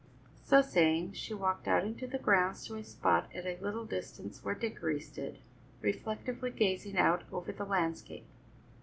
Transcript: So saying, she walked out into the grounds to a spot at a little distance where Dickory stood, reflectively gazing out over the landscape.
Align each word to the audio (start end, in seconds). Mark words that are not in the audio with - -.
So 0.43 0.63
saying, 0.63 1.13
she 1.13 1.35
walked 1.35 1.67
out 1.67 1.83
into 1.83 2.07
the 2.07 2.17
grounds 2.17 2.65
to 2.65 2.75
a 2.75 2.83
spot 2.83 3.29
at 3.35 3.45
a 3.45 3.59
little 3.63 3.85
distance 3.85 4.43
where 4.43 4.55
Dickory 4.55 4.99
stood, 4.99 5.37
reflectively 5.79 6.49
gazing 6.49 6.97
out 6.97 7.21
over 7.31 7.51
the 7.51 7.65
landscape. 7.65 8.25